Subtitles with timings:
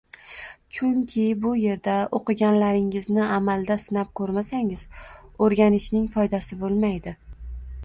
[0.77, 4.89] Chunki bu yerda o’qiganlaringizni amalda sinab ko’rmasangiz
[5.49, 7.17] o’rganishning foydasi bo’lmaydi